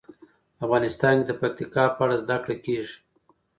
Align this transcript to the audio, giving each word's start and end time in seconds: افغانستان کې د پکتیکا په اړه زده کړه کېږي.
افغانستان 0.65 1.15
کې 1.19 1.25
د 1.27 1.31
پکتیکا 1.41 1.85
په 1.95 2.01
اړه 2.05 2.15
زده 2.23 2.37
کړه 2.43 2.55
کېږي. 2.65 2.97